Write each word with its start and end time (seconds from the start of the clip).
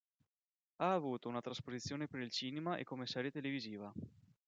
Ha 0.77 0.93
avuto 0.95 1.29
una 1.29 1.41
trasposizione 1.41 2.07
per 2.07 2.21
il 2.21 2.31
cinema 2.31 2.75
e 2.75 2.83
come 2.83 3.05
serie 3.05 3.29
televisiva. 3.29 3.93